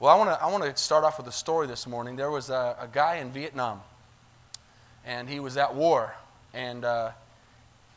[0.00, 2.16] Well, I want to I want to start off with a story this morning.
[2.16, 3.82] There was a, a guy in Vietnam,
[5.04, 6.14] and he was at war,
[6.54, 7.10] and uh,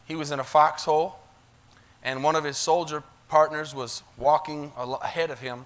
[0.03, 1.17] he was in a foxhole,
[2.03, 5.65] and one of his soldier partners was walking ahead of him,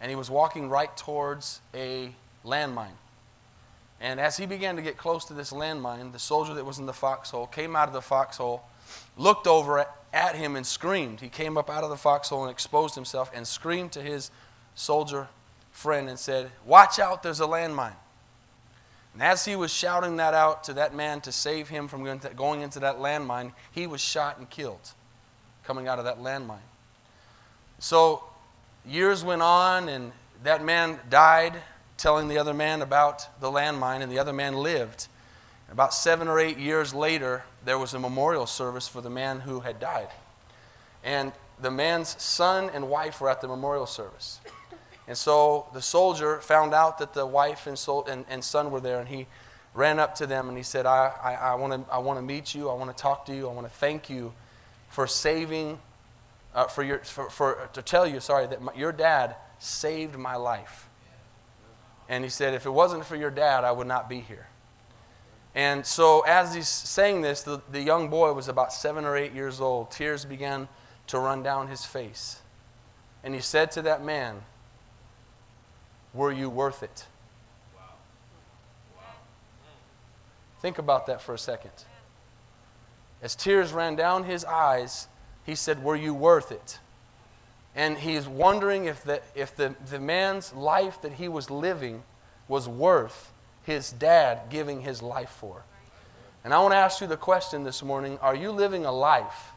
[0.00, 2.12] and he was walking right towards a
[2.44, 2.98] landmine.
[4.00, 6.86] And as he began to get close to this landmine, the soldier that was in
[6.86, 8.64] the foxhole came out of the foxhole,
[9.16, 11.20] looked over at him, and screamed.
[11.20, 14.32] He came up out of the foxhole and exposed himself and screamed to his
[14.74, 15.28] soldier
[15.76, 17.94] friend and said, Watch out, there's a landmine.
[19.12, 22.04] And as he was shouting that out to that man to save him from
[22.36, 24.92] going into that landmine, he was shot and killed
[25.64, 26.58] coming out of that landmine.
[27.78, 28.24] So
[28.86, 30.12] years went on, and
[30.44, 31.54] that man died,
[31.96, 35.08] telling the other man about the landmine, and the other man lived.
[35.70, 39.60] About seven or eight years later, there was a memorial service for the man who
[39.60, 40.08] had died.
[41.02, 44.40] And the man's son and wife were at the memorial service.
[45.08, 48.98] And so the soldier found out that the wife and, and, and son were there,
[48.98, 49.26] and he
[49.76, 52.70] ran up to them and he said, I, I, I want to I meet you.
[52.70, 53.48] I want to talk to you.
[53.48, 54.32] I want to thank you
[54.88, 55.78] for saving,
[56.54, 60.36] uh, for, your, for, for, to tell you, sorry, that my, your dad saved my
[60.36, 60.88] life.
[62.08, 64.46] And he said, if it wasn't for your dad, I would not be here.
[65.54, 69.32] And so, as he's saying this, the, the young boy was about seven or eight
[69.32, 69.90] years old.
[69.90, 70.68] Tears began
[71.08, 72.40] to run down his face.
[73.24, 74.42] And he said to that man,
[76.16, 77.06] were you worth it?
[80.60, 81.70] Think about that for a second.
[83.22, 85.08] As tears ran down his eyes,
[85.44, 86.78] he said, Were you worth it?
[87.74, 92.02] And he's wondering if, the, if the, the man's life that he was living
[92.48, 93.32] was worth
[93.64, 95.62] his dad giving his life for.
[96.42, 99.50] And I want to ask you the question this morning Are you living a life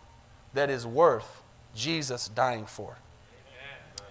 [0.53, 1.43] that is worth
[1.75, 2.97] Jesus dying for?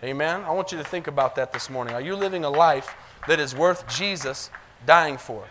[0.02, 0.44] Amen.
[0.44, 1.94] I want you to think about that this morning.
[1.94, 2.94] Are you living a life
[3.26, 4.48] that is worth Jesus
[4.86, 5.44] dying for?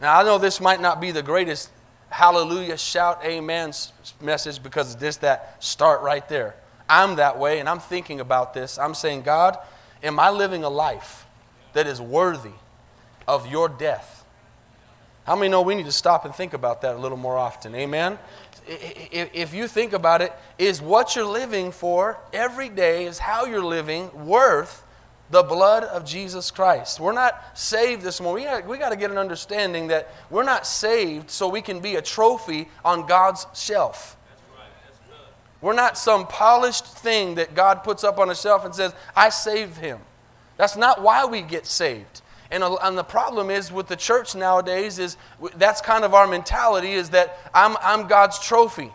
[0.00, 1.70] Now, I know this might not be the greatest
[2.10, 3.72] hallelujah, shout, amen
[4.20, 6.54] message because just that start right there.
[6.88, 8.78] I'm that way and I'm thinking about this.
[8.78, 9.58] I'm saying, God,
[10.02, 11.26] am I living a life
[11.72, 12.52] that is worthy
[13.26, 14.24] of your death?
[15.24, 17.74] How many know we need to stop and think about that a little more often?
[17.74, 18.18] Amen
[18.66, 23.64] if you think about it, is what you're living for every day, is how you're
[23.64, 24.82] living worth
[25.30, 27.00] the blood of Jesus Christ.
[27.00, 28.44] We're not saved this morning.
[28.44, 31.80] We got, we got to get an understanding that we're not saved so we can
[31.80, 34.16] be a trophy on God's shelf.
[35.60, 39.30] We're not some polished thing that God puts up on a shelf and says, I
[39.30, 39.98] saved him.
[40.58, 42.20] That's not why we get saved.
[42.54, 45.16] And, and the problem is with the church nowadays is
[45.56, 48.92] that's kind of our mentality is that I'm, I'm God's trophy.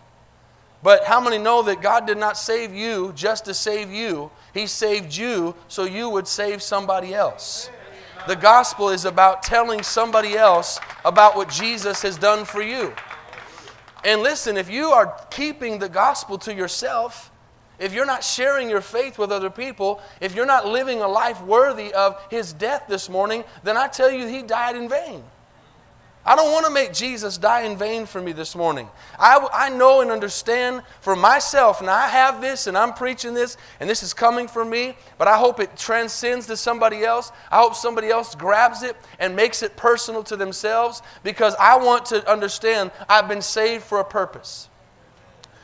[0.82, 4.32] But how many know that God did not save you just to save you?
[4.54, 7.70] He saved you so you would save somebody else.
[8.30, 12.94] The gospel is about telling somebody else about what Jesus has done for you.
[14.06, 17.29] And listen, if you are keeping the gospel to yourself,
[17.80, 21.42] if you're not sharing your faith with other people, if you're not living a life
[21.42, 25.24] worthy of his death this morning, then I tell you, he died in vain.
[26.26, 28.90] I don't want to make Jesus die in vain for me this morning.
[29.18, 33.58] I, I know and understand for myself, and I have this, and I'm preaching this,
[33.80, 37.32] and this is coming from me, but I hope it transcends to somebody else.
[37.50, 42.06] I hope somebody else grabs it and makes it personal to themselves because I want
[42.08, 44.69] to understand I've been saved for a purpose.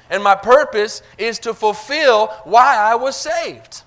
[0.09, 3.83] And my purpose is to fulfill why I was saved.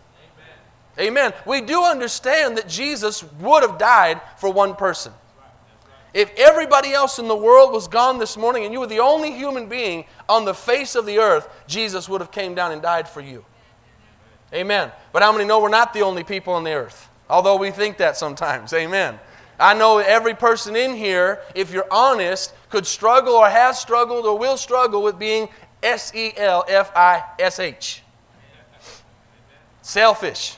[0.99, 1.31] Amen.
[1.31, 1.33] Amen.
[1.47, 5.13] We do understand that Jesus would have died for one person.
[6.15, 9.31] If everybody else in the world was gone this morning and you were the only
[9.33, 13.09] human being on the face of the earth, Jesus would have came down and died
[13.09, 13.45] for you.
[14.53, 14.91] Amen.
[15.13, 17.09] But how many know we're not the only people on the earth?
[17.29, 18.73] Although we think that sometimes.
[18.73, 19.19] Amen.
[19.61, 24.39] I know every person in here, if you're honest, could struggle or has struggled or
[24.39, 25.49] will struggle with being
[25.83, 28.03] S E L F I S H.
[29.83, 30.57] Selfish.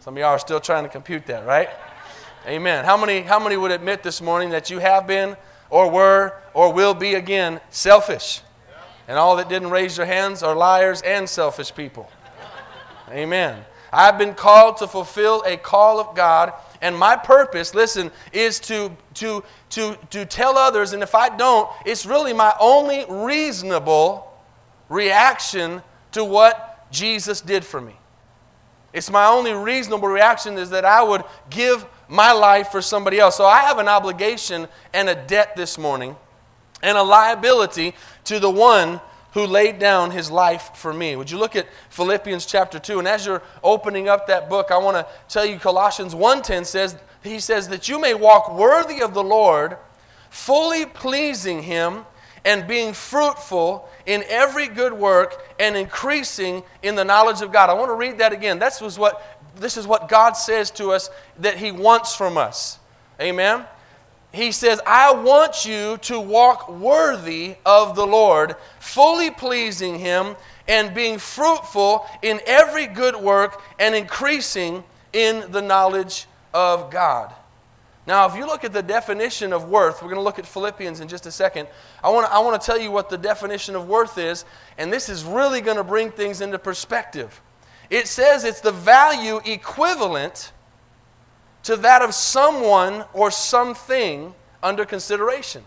[0.00, 1.68] Some of y'all are still trying to compute that, right?
[2.46, 2.84] Amen.
[2.84, 5.36] How many, how many would admit this morning that you have been
[5.68, 8.40] or were or will be again selfish?
[9.06, 12.10] And all that didn't raise their hands are liars and selfish people.
[13.10, 13.64] Amen.
[13.92, 18.96] I've been called to fulfill a call of God, and my purpose, listen, is to,
[19.14, 24.29] to, to, to tell others, and if I don't, it's really my only reasonable
[24.90, 25.82] reaction
[26.12, 27.94] to what Jesus did for me.
[28.92, 33.36] It's my only reasonable reaction is that I would give my life for somebody else.
[33.36, 36.16] So I have an obligation and a debt this morning
[36.82, 37.94] and a liability
[38.24, 39.00] to the one
[39.32, 41.14] who laid down his life for me.
[41.14, 42.98] Would you look at Philippians chapter 2?
[42.98, 46.96] And as you're opening up that book, I want to tell you Colossians 1:10 says
[47.22, 49.76] he says that you may walk worthy of the Lord,
[50.30, 52.06] fully pleasing him
[52.44, 57.70] and being fruitful in every good work and increasing in the knowledge of God.
[57.70, 58.58] I want to read that again.
[58.58, 59.22] This was what
[59.56, 62.78] this is what God says to us that he wants from us.
[63.20, 63.66] Amen
[64.32, 70.36] he says, I want you to walk worthy of the Lord, fully pleasing him
[70.68, 77.32] and being fruitful in every good work and increasing in the knowledge of God.
[78.06, 81.00] Now, if you look at the definition of worth, we're going to look at Philippians
[81.00, 81.68] in just a second.
[82.02, 84.44] I want to, I want to tell you what the definition of worth is,
[84.78, 87.40] and this is really going to bring things into perspective.
[87.90, 90.52] It says it's the value equivalent
[91.64, 95.62] to that of someone or something under consideration.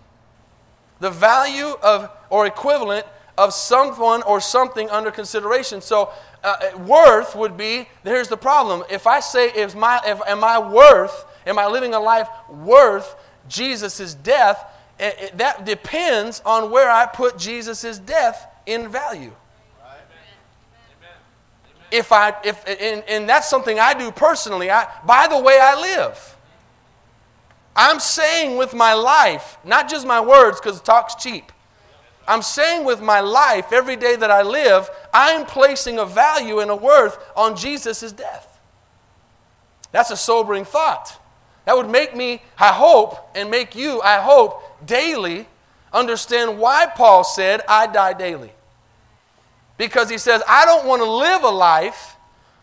[1.00, 3.06] The value of or equivalent
[3.38, 5.82] of someone or something under consideration.
[5.82, 6.12] So,
[6.44, 8.84] uh, worth would be here's the problem.
[8.90, 13.16] If I say, is my, if, am I worth, am I living a life worth
[13.48, 14.66] Jesus' death?
[15.00, 19.34] It, it, that depends on where I put Jesus' death in value
[21.94, 25.80] if I, if, and, and that's something I do personally, I, by the way I
[25.80, 26.38] live.
[27.76, 31.52] I'm saying with my life, not just my words because talk's cheap.
[32.28, 36.72] I'm saying with my life, every day that I live, I'm placing a value and
[36.72, 38.60] a worth on Jesus' death.
[39.92, 41.20] That's a sobering thought.
[41.66, 45.48] That would make me, I hope, and make you, I hope, daily
[45.94, 48.52] understand why Paul said, I die daily.
[49.78, 52.16] Because he says, I don't want to live a life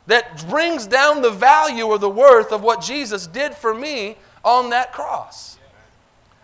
[0.06, 4.70] that brings down the value or the worth of what Jesus did for me on
[4.70, 5.58] that cross.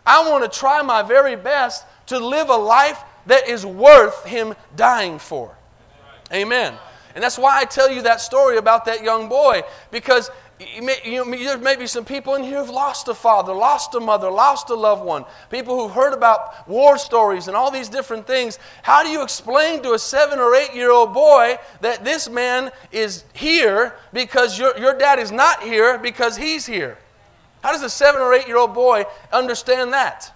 [0.04, 4.54] I want to try my very best to live a life that is worth him
[4.76, 5.54] dying for.
[6.32, 6.74] Amen.
[7.14, 10.96] And that's why I tell you that story about that young boy, because you may,
[11.04, 14.00] you know, there may be some people in here who've lost a father, lost a
[14.00, 15.26] mother, lost a loved one.
[15.50, 18.58] People who've heard about war stories and all these different things.
[18.82, 22.70] How do you explain to a seven or eight year old boy that this man
[22.90, 26.96] is here because your, your dad is not here because he's here?
[27.62, 30.32] How does a seven or eight year old boy understand that?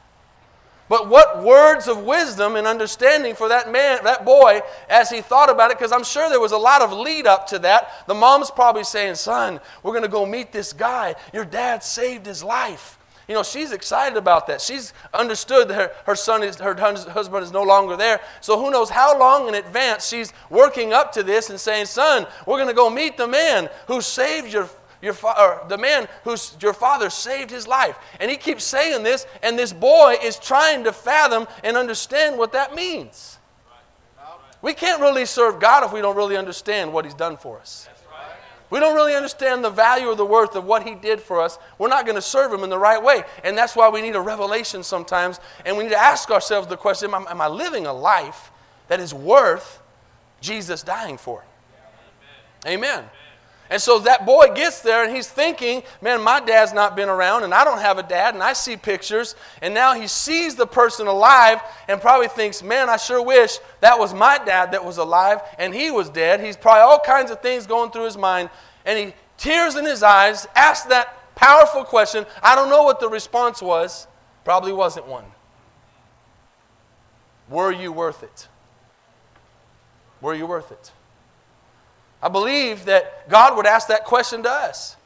[0.91, 5.49] But what words of wisdom and understanding for that man, that boy, as he thought
[5.49, 8.09] about it, because I'm sure there was a lot of lead up to that.
[8.09, 11.15] The mom's probably saying, Son, we're going to go meet this guy.
[11.33, 12.99] Your dad saved his life.
[13.29, 14.61] You know, she's excited about that.
[14.61, 18.19] She's understood that her, her son is, her husband is no longer there.
[18.41, 22.27] So who knows how long in advance she's working up to this and saying, Son,
[22.49, 24.69] we're going to go meet the man who saved your
[25.03, 27.97] your fa- the man whose your father saved his life.
[28.21, 32.53] And he keeps saying this, and this boy is trying to fathom and understand what
[32.53, 33.39] that means.
[34.63, 37.89] We can't really serve God if we don't really understand what he's done for us.
[38.69, 41.59] We don't really understand the value or the worth of what he did for us.
[41.79, 43.25] We're not going to serve him in the right way.
[43.43, 45.41] And that's why we need a revelation sometimes.
[45.67, 48.53] And we need to ask ourselves the question am I, am I living a life
[48.87, 49.83] that is worth
[50.41, 51.45] Jesus dying for?
[52.65, 52.99] Amen.
[52.99, 53.05] Amen.
[53.71, 57.45] And so that boy gets there and he's thinking, man, my dad's not been around
[57.45, 59.37] and I don't have a dad and I see pictures.
[59.63, 63.97] And now he sees the person alive and probably thinks, man, I sure wish that
[63.97, 66.41] was my dad that was alive and he was dead.
[66.41, 68.51] He's probably all kinds of things going through his mind.
[68.85, 72.27] And he, tears in his eyes, asks that powerful question.
[72.43, 74.09] I don't know what the response was,
[74.45, 75.25] probably wasn't one.
[77.49, 78.49] Were you worth it?
[80.21, 80.93] Were you worth it?
[82.23, 84.97] I believe that God would ask that question to us.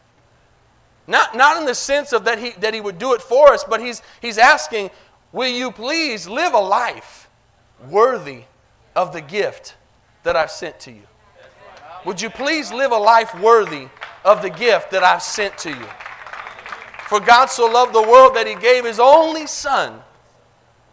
[1.06, 3.64] Not, not in the sense of that he, that he would do it for us,
[3.64, 4.90] but he's, he's asking,
[5.32, 7.28] Will you please live a life
[7.88, 8.44] worthy
[8.94, 9.74] of the gift
[10.22, 11.02] that I've sent to you?
[12.04, 13.88] Would you please live a life worthy
[14.24, 15.88] of the gift that I've sent to you?
[17.08, 20.00] For God so loved the world that he gave his only Son.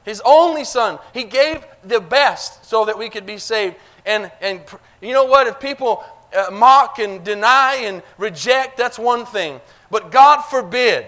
[0.04, 1.00] His only Son.
[1.14, 3.76] He gave the best so that we could be saved.
[4.06, 4.62] And, and
[5.02, 5.48] you know what?
[5.48, 6.04] If people
[6.36, 9.60] uh, mock and deny and reject, that's one thing.
[9.90, 11.06] But God forbid,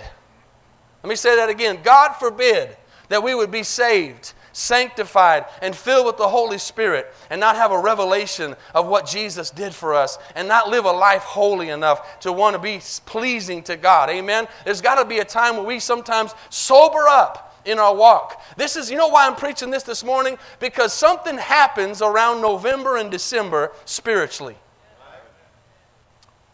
[1.03, 2.75] let me say that again God forbid
[3.09, 7.71] that we would be saved, sanctified, and filled with the Holy Spirit and not have
[7.71, 12.19] a revelation of what Jesus did for us and not live a life holy enough
[12.21, 14.09] to want to be pleasing to God.
[14.09, 14.47] Amen?
[14.65, 18.41] There's got to be a time where we sometimes sober up in our walk.
[18.57, 20.37] This is, you know why I'm preaching this this morning?
[20.59, 24.55] Because something happens around November and December spiritually.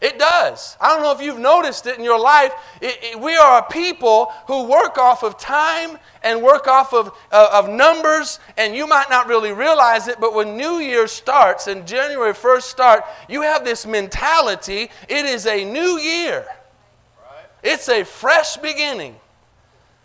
[0.00, 0.78] It does.
[0.80, 2.52] I don't know if you've noticed it in your life.
[2.80, 7.12] It, it, we are a people who work off of time and work off of,
[7.30, 11.66] uh, of numbers, and you might not really realize it, but when New Year starts
[11.66, 14.90] and January 1st start, you have this mentality.
[15.06, 16.46] It is a new year.
[17.18, 17.44] Right.
[17.62, 19.16] It's a fresh beginning.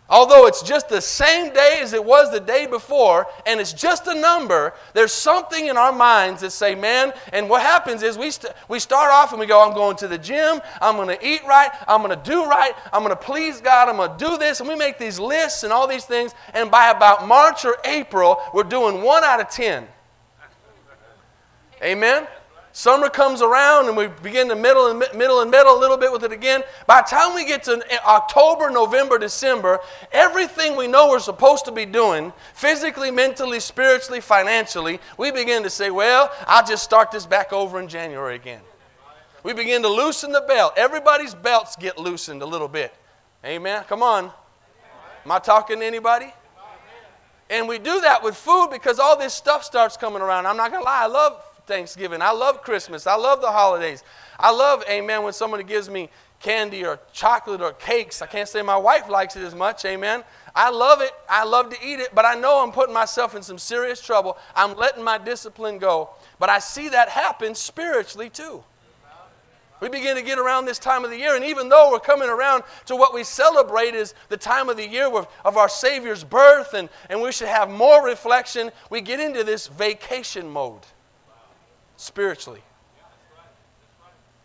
[0.07, 4.05] Although it's just the same day as it was the day before, and it's just
[4.05, 8.29] a number, there's something in our minds that say, man, and what happens is we,
[8.29, 11.27] st- we start off and we go, I'm going to the gym, I'm going to
[11.27, 14.25] eat right, I'm going to do right, I'm going to please God, I'm going to
[14.25, 17.65] do this, and we make these lists and all these things, and by about March
[17.65, 19.87] or April, we're doing one out of ten.
[21.81, 22.27] Amen?
[22.75, 26.11] Summer comes around and we begin to middle and middle and middle a little bit
[26.11, 26.61] with it again.
[26.85, 29.79] By the time we get to eh, October, November, December,
[30.11, 35.69] everything we know we're supposed to be doing, physically, mentally, spiritually, financially, we begin to
[35.69, 38.59] say, well, I'll just start this back over in January again.
[39.43, 40.73] We begin to loosen the belt.
[40.75, 42.93] Everybody's belts get loosened a little bit.
[43.45, 43.85] Amen.
[43.87, 44.25] Come on.
[45.23, 46.33] Am I talking to anybody?
[47.49, 50.45] And we do that with food because all this stuff starts coming around.
[50.45, 52.21] I'm not going to lie, I love Thanksgiving.
[52.21, 53.07] I love Christmas.
[53.07, 54.03] I love the holidays.
[54.39, 58.21] I love, amen, when somebody gives me candy or chocolate or cakes.
[58.21, 60.23] I can't say my wife likes it as much, amen.
[60.55, 61.11] I love it.
[61.29, 64.37] I love to eat it, but I know I'm putting myself in some serious trouble.
[64.55, 66.09] I'm letting my discipline go.
[66.39, 68.63] But I see that happen spiritually too.
[69.81, 72.29] We begin to get around this time of the year, and even though we're coming
[72.29, 76.73] around to what we celebrate is the time of the year of our Savior's birth,
[76.73, 80.85] and, and we should have more reflection, we get into this vacation mode
[81.97, 82.61] spiritually.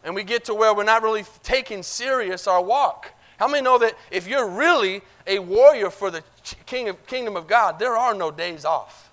[0.02, 3.12] And we get to where we're not really taking serious our walk.
[3.38, 6.22] How many know that if you're really a warrior for the
[6.66, 9.12] king of, kingdom of God, there are no days off?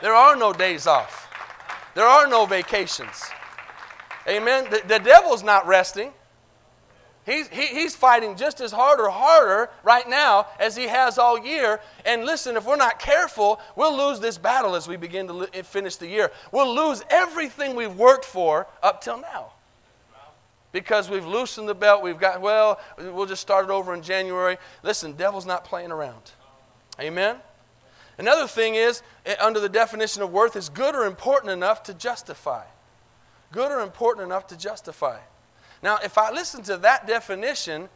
[0.00, 1.28] There are no days off.
[1.94, 3.22] There are no vacations.
[4.26, 4.66] Amen.
[4.70, 6.12] The, the devil's not resting.
[7.24, 11.38] He's, he, he's fighting just as hard or harder right now as he has all
[11.38, 11.80] year.
[12.04, 15.96] And listen, if we're not careful, we'll lose this battle as we begin to finish
[15.96, 16.32] the year.
[16.50, 19.52] We'll lose everything we've worked for up till now.
[20.72, 24.56] Because we've loosened the belt, we've got, well, we'll just start it over in January.
[24.82, 26.32] Listen, devil's not playing around.
[26.98, 27.36] Amen?
[28.18, 31.94] Another thing is, eh, under the definition of worth, is good or important enough to
[31.94, 32.64] justify.
[33.52, 35.18] Good or important enough to justify.
[35.82, 37.88] Now, if I listen to that definition,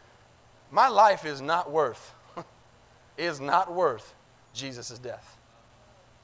[0.70, 2.14] my life is not worth,
[3.16, 4.14] is not worth
[4.52, 5.36] Jesus' death.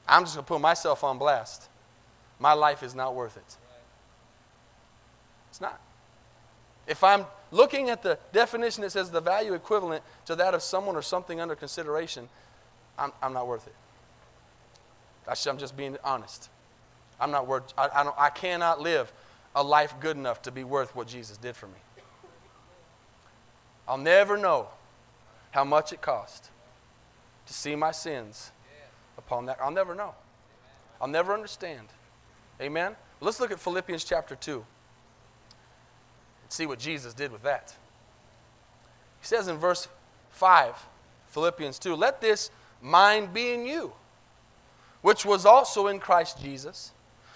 [0.07, 1.69] I'm just going to put myself on blast.
[2.39, 3.57] My life is not worth it.
[5.49, 5.79] It's not.
[6.87, 10.95] If I'm looking at the definition that says the value equivalent to that of someone
[10.97, 12.27] or something under consideration,
[12.97, 13.75] I'm, I'm not worth it.
[15.27, 16.49] I'm just being honest.
[17.19, 17.73] I'm not worth.
[17.77, 19.13] I, I, don't, I cannot live
[19.55, 21.79] a life good enough to be worth what Jesus did for me.
[23.87, 24.67] I'll never know
[25.51, 26.49] how much it cost
[27.45, 28.51] to see my sins
[29.17, 29.57] upon that.
[29.61, 30.15] I'll never know.
[31.01, 31.87] I'll never understand.
[32.61, 32.95] Amen?
[33.19, 37.75] Let's look at Philippians chapter 2 and see what Jesus did with that.
[39.19, 39.87] He says in verse
[40.31, 40.75] 5,
[41.27, 43.93] Philippians 2, let this mind be in you,
[45.01, 46.91] which was also in Christ Jesus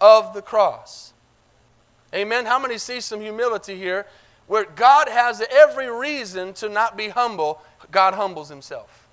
[0.00, 1.12] of the cross.
[2.14, 2.46] Amen.
[2.46, 4.06] How many see some humility here?
[4.46, 7.60] Where God has every reason to not be humble,
[7.90, 9.08] God humbles himself.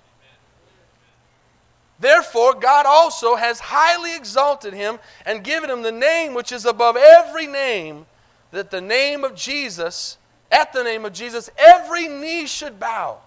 [1.98, 6.96] Therefore, God also has highly exalted him and given him the name which is above
[6.96, 8.06] every name,
[8.50, 10.18] that the name of Jesus,
[10.50, 13.18] at the name of Jesus, every knee should bow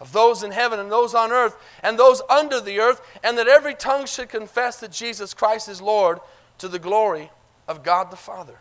[0.00, 3.48] of those in heaven and those on earth and those under the earth, and that
[3.48, 6.18] every tongue should confess that Jesus Christ is Lord
[6.58, 7.30] to the glory
[7.68, 8.58] of God the Father.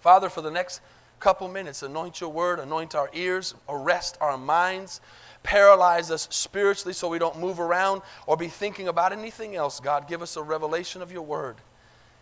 [0.00, 0.80] Father, for the next
[1.20, 5.00] couple minutes, anoint your word, anoint our ears, arrest our minds,
[5.42, 9.78] paralyze us spiritually so we don't move around or be thinking about anything else.
[9.80, 11.56] God, give us a revelation of your word.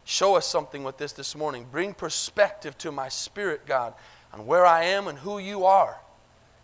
[0.04, 1.66] Show us something with this this morning.
[1.70, 3.94] Bring perspective to my spirit, God,
[4.32, 5.98] on where I am and who you are,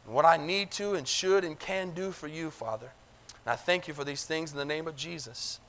[0.05, 2.91] and what I need to and should and can do for you, Father.
[3.45, 5.61] And I thank you for these things in the name of Jesus.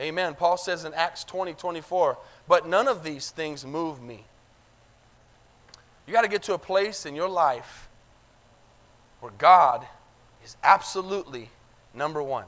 [0.00, 0.34] Amen.
[0.34, 2.16] Paul says in Acts 20 24,
[2.48, 4.24] but none of these things move me.
[6.06, 7.88] You got to get to a place in your life
[9.20, 9.86] where God
[10.42, 11.50] is absolutely
[11.94, 12.46] number one.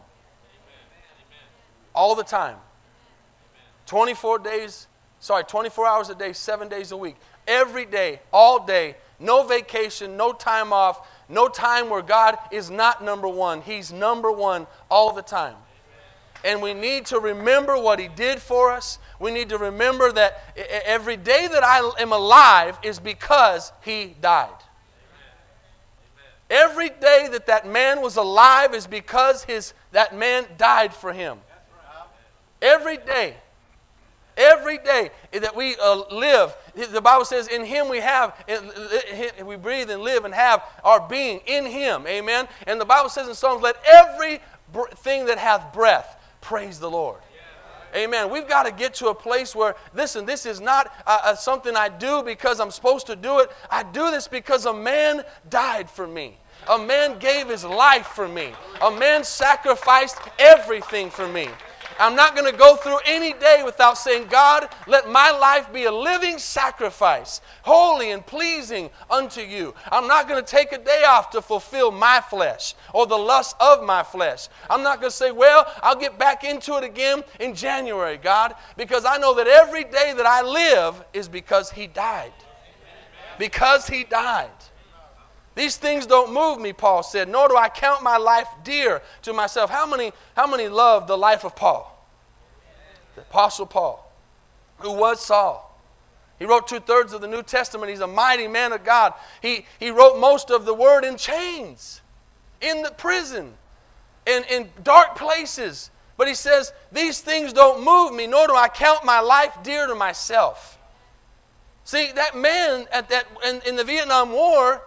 [1.95, 2.57] All the time.
[3.87, 4.87] 24 days,
[5.21, 7.17] sorry, 24 hours a day, seven days a week.
[7.47, 13.05] Every day, all day, no vacation, no time off, no time where God is not
[13.05, 13.61] number one.
[13.61, 15.57] He's number one all the time.
[16.45, 18.99] And we need to remember what He did for us.
[19.19, 20.43] We need to remember that
[20.85, 24.49] every day that I am alive is because He died.
[26.53, 31.39] Every day that that man was alive is because his, that man died for him.
[32.61, 33.37] Every day.
[34.37, 38.35] Every day that we uh, live, the Bible says, in Him we have,
[39.45, 42.07] we breathe and live and have our being in Him.
[42.07, 42.47] Amen.
[42.67, 44.41] And the Bible says in Psalms, let every
[44.97, 47.21] thing that hath breath praise the Lord.
[47.95, 48.31] Amen.
[48.31, 51.77] We've got to get to a place where, listen, this is not uh, uh, something
[51.77, 53.51] I do because I'm supposed to do it.
[53.71, 56.39] I do this because a man died for me.
[56.71, 58.53] A man gave his life for me.
[58.81, 61.49] A man sacrificed everything for me.
[61.99, 65.85] I'm not going to go through any day without saying, God, let my life be
[65.85, 69.75] a living sacrifice, holy and pleasing unto you.
[69.91, 73.57] I'm not going to take a day off to fulfill my flesh or the lust
[73.61, 74.49] of my flesh.
[74.71, 78.55] I'm not going to say, well, I'll get back into it again in January, God,
[78.77, 82.33] because I know that every day that I live is because He died.
[83.39, 84.51] Because He died.
[85.55, 89.33] These things don't move me, Paul said, nor do I count my life dear to
[89.33, 89.71] myself.
[89.71, 91.89] How many, how many love the life of Paul?
[93.17, 94.11] The Apostle Paul,
[94.79, 95.69] who was Saul.
[96.39, 97.91] He wrote two thirds of the New Testament.
[97.91, 99.13] He's a mighty man of God.
[99.43, 102.01] He, he wrote most of the word in chains,
[102.61, 103.53] in the prison,
[104.27, 105.91] in, in dark places.
[106.17, 109.87] But he says, These things don't move me, nor do I count my life dear
[109.87, 110.79] to myself.
[111.85, 114.83] See, that man at that, in, in the Vietnam War,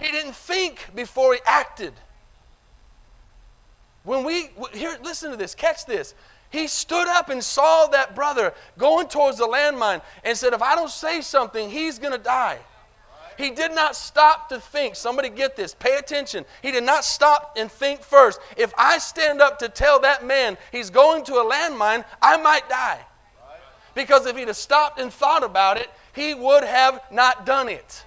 [0.00, 1.92] he didn't think before he acted.
[4.02, 6.14] When we, here, listen to this, catch this.
[6.50, 10.74] He stood up and saw that brother going towards the landmine and said, If I
[10.74, 12.58] don't say something, he's going to die.
[13.38, 14.96] He did not stop to think.
[14.96, 15.74] Somebody get this.
[15.74, 16.44] Pay attention.
[16.60, 18.38] He did not stop and think first.
[18.56, 22.68] If I stand up to tell that man he's going to a landmine, I might
[22.68, 23.00] die.
[23.94, 28.04] Because if he'd have stopped and thought about it, he would have not done it.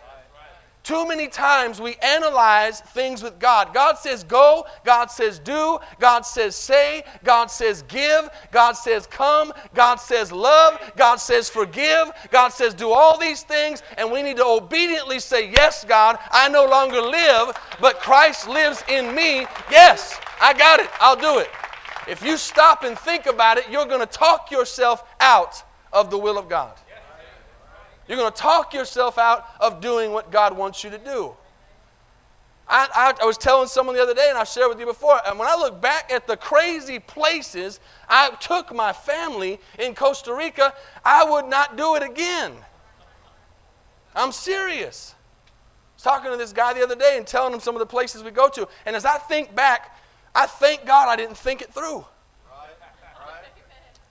[0.83, 3.73] Too many times we analyze things with God.
[3.73, 9.53] God says go, God says do, God says say, God says give, God says come,
[9.73, 14.35] God says love, God says forgive, God says do all these things, and we need
[14.35, 19.47] to obediently say, Yes, God, I no longer live, but Christ lives in me.
[19.71, 21.49] Yes, I got it, I'll do it.
[22.09, 26.17] If you stop and think about it, you're going to talk yourself out of the
[26.17, 26.73] will of God.
[28.07, 31.35] You're going to talk yourself out of doing what God wants you to do.
[32.67, 35.19] I, I, I, was telling someone the other day, and I've shared with you before,
[35.27, 40.33] and when I look back at the crazy places I took my family in Costa
[40.33, 42.53] Rica, I would not do it again.
[44.15, 45.13] I'm serious.
[45.15, 47.85] I was talking to this guy the other day and telling him some of the
[47.85, 49.97] places we go to, and as I think back,
[50.33, 52.05] I thank God I didn't think it through.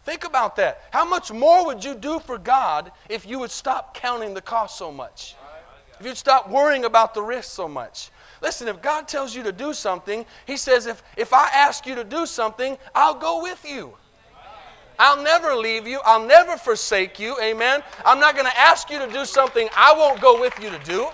[0.05, 0.83] Think about that.
[0.91, 4.77] How much more would you do for God if you would stop counting the cost
[4.77, 5.37] so much?
[6.01, 8.11] If you'd stop worrying about the risk so much?
[8.41, 11.95] Listen, if God tells you to do something, He says, if, if I ask you
[11.95, 13.95] to do something, I'll go with you.
[14.99, 16.01] I'll never leave you.
[16.05, 17.37] I'll never forsake you.
[17.41, 17.83] Amen.
[18.05, 20.79] I'm not going to ask you to do something I won't go with you to
[20.81, 21.09] do.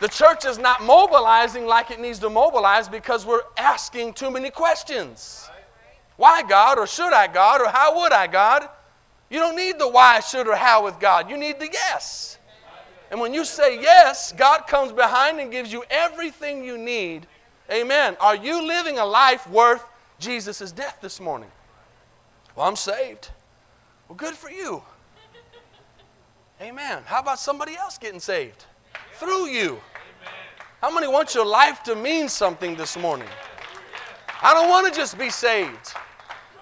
[0.00, 4.50] The church is not mobilizing like it needs to mobilize because we're asking too many
[4.50, 5.48] questions.
[6.16, 6.78] Why, God?
[6.78, 7.60] Or should I, God?
[7.60, 8.68] Or how would I, God?
[9.30, 11.28] You don't need the why, should, or how with God.
[11.28, 12.38] You need the yes.
[13.10, 17.26] And when you say yes, God comes behind and gives you everything you need.
[17.70, 18.16] Amen.
[18.20, 19.84] Are you living a life worth
[20.18, 21.50] Jesus' death this morning?
[22.54, 23.30] Well, I'm saved.
[24.08, 24.82] Well, good for you.
[26.60, 27.02] Amen.
[27.06, 28.64] How about somebody else getting saved?
[29.14, 29.80] Through you.
[30.80, 33.28] How many want your life to mean something this morning?
[34.44, 35.94] I don't want to just be saved.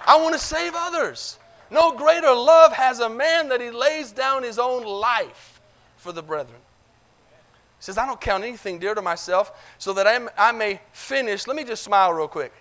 [0.06, 1.36] I want to save others.
[1.68, 5.60] No greater love has a man that he lays down his own life
[5.96, 6.60] for the brethren.
[6.60, 11.48] He says, I don't count anything dear to myself so that I, I may finish.
[11.48, 12.52] Let me just smile real quick.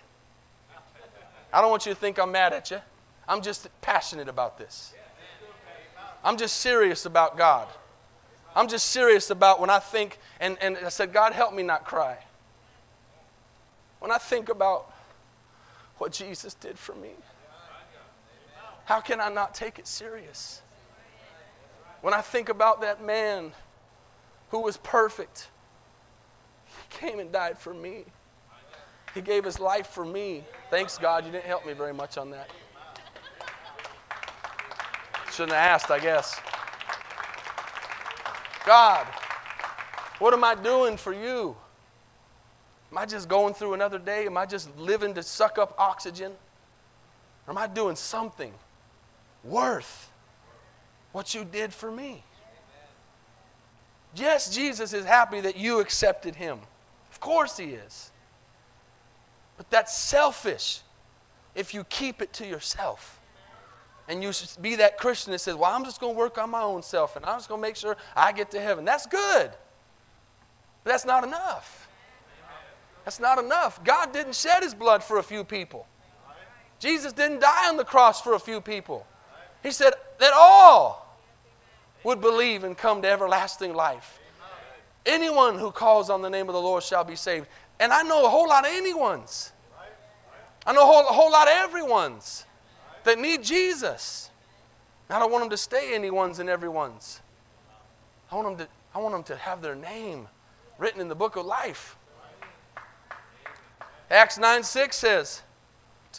[1.52, 2.80] I don't want you to think I'm mad at you.
[3.28, 4.92] I'm just passionate about this.
[6.24, 7.68] I'm just serious about God.
[8.56, 11.84] I'm just serious about when I think, and, and I said, God, help me not
[11.84, 12.18] cry.
[14.00, 14.91] When I think about
[16.02, 17.10] what Jesus did for me.
[18.86, 20.60] How can I not take it serious?
[22.00, 23.52] When I think about that man
[24.48, 25.46] who was perfect,
[26.66, 28.02] he came and died for me.
[29.14, 30.42] He gave his life for me.
[30.70, 32.50] Thanks, God, you didn't help me very much on that.
[35.30, 36.40] Shouldn't have asked, I guess.
[38.66, 39.06] God,
[40.18, 41.56] what am I doing for you?
[42.92, 44.26] Am I just going through another day?
[44.26, 46.32] Am I just living to suck up oxygen?
[47.46, 48.52] Or am I doing something
[49.42, 50.10] worth
[51.12, 52.22] what you did for me?
[54.14, 56.58] Yes, Jesus is happy that you accepted him.
[57.10, 58.10] Of course he is.
[59.56, 60.80] But that's selfish
[61.54, 63.20] if you keep it to yourself.
[64.06, 66.60] And you be that Christian that says, Well, I'm just going to work on my
[66.60, 68.84] own self and I'm just going to make sure I get to heaven.
[68.84, 69.50] That's good.
[70.84, 71.81] But that's not enough.
[73.04, 73.82] That's not enough.
[73.84, 75.86] God didn't shed his blood for a few people.
[76.78, 79.06] Jesus didn't die on the cross for a few people.
[79.62, 81.16] He said that all
[82.04, 84.18] would believe and come to everlasting life.
[85.06, 87.46] Anyone who calls on the name of the Lord shall be saved.
[87.80, 89.52] And I know a whole lot of anyone's.
[90.64, 92.44] I know a whole, a whole lot of everyone's
[93.04, 94.30] that need Jesus.
[95.10, 97.20] I don't want them to stay anyone's and everyone's.
[98.30, 100.28] I want them to, I want them to have their name
[100.78, 101.96] written in the book of life.
[104.12, 105.42] Acts 9 6 says,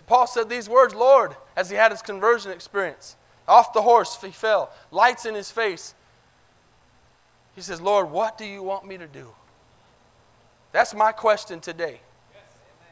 [0.08, 3.16] Paul said these words, Lord, as he had his conversion experience.
[3.48, 5.94] Off the horse, he fell, lights in his face.
[7.56, 9.28] He says, Lord, what do you want me to do?
[10.72, 12.00] That's my question today.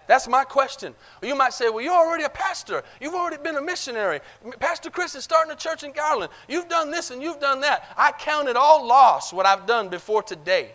[0.06, 0.94] That's my question.
[1.24, 2.84] You might say, well, you're already a pastor.
[3.00, 4.20] You've already been a missionary.
[4.60, 6.32] Pastor Chris is starting a church in Garland.
[6.48, 7.88] You've done this and you've done that.
[7.98, 10.74] I count it all loss what I've done before today.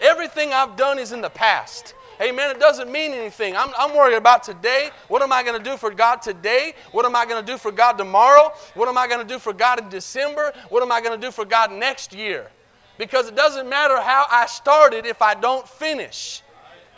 [0.00, 1.94] Everything I've done is in the past.
[2.20, 2.50] Amen.
[2.50, 3.56] It doesn't mean anything.
[3.56, 4.90] I'm, I'm worried about today.
[5.08, 6.74] What am I going to do for God today?
[6.92, 8.52] What am I going to do for God tomorrow?
[8.74, 10.52] What am I going to do for God in December?
[10.68, 12.50] What am I going to do for God next year?
[12.98, 16.42] Because it doesn't matter how I started if I don't finish.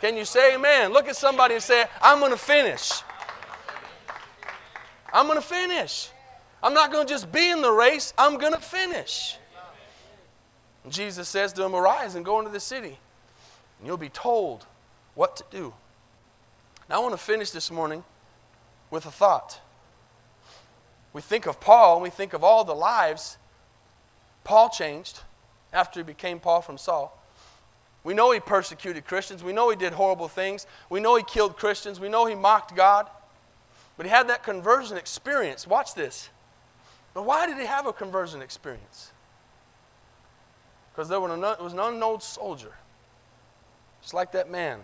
[0.01, 0.93] Can you say amen?
[0.93, 3.01] Look at somebody and say, I'm going to finish.
[5.11, 6.09] I'm going to finish.
[6.61, 9.37] I'm not going to just be in the race, I'm going to finish.
[10.91, 12.97] Jesus says to him, Arise and go into the city,
[13.79, 14.65] and you'll be told
[15.15, 15.73] what to do.
[16.89, 18.03] Now, I want to finish this morning
[18.89, 19.59] with a thought.
[21.13, 23.37] We think of Paul and we think of all the lives
[24.43, 25.19] Paul changed
[25.73, 27.13] after he became Paul from Saul.
[28.05, 29.43] We know he persecuted Christians.
[29.43, 30.65] We know he did horrible things.
[30.89, 31.99] We know he killed Christians.
[31.99, 33.09] We know he mocked God.
[33.97, 35.67] But he had that conversion experience.
[35.67, 36.29] Watch this.
[37.13, 39.11] But why did he have a conversion experience?
[40.97, 42.73] Because there was an unknown soldier,
[44.01, 44.79] just like that man